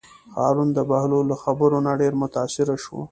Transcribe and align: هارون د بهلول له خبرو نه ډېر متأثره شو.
هارون 0.35 0.69
د 0.73 0.79
بهلول 0.89 1.25
له 1.31 1.37
خبرو 1.43 1.77
نه 1.85 1.91
ډېر 2.01 2.13
متأثره 2.21 2.75
شو. 2.83 2.99